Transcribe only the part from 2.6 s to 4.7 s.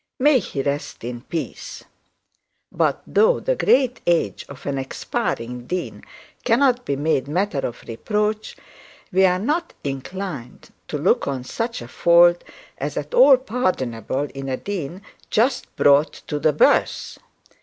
But though the great age of